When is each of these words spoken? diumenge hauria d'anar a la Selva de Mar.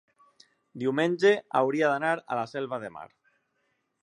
diumenge 0.83 1.33
hauria 1.61 1.93
d'anar 1.93 2.15
a 2.37 2.41
la 2.41 2.49
Selva 2.57 2.85
de 2.87 2.95
Mar. 2.97 3.09